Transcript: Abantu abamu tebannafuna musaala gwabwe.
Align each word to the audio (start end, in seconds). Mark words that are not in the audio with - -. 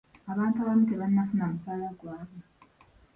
Abantu 0.31 0.57
abamu 0.59 0.83
tebannafuna 0.89 1.45
musaala 1.53 1.87
gwabwe. 1.99 2.41